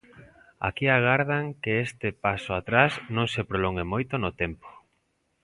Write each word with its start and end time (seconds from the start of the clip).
Aquí 0.67 0.85
agardan 0.87 1.45
que 1.61 1.73
este 1.87 2.09
paso 2.25 2.51
atrás 2.55 2.91
non 3.15 3.27
se 3.33 3.41
prolongue 3.49 3.85
moito 3.93 4.13
no 4.23 4.31
tempo. 4.41 4.69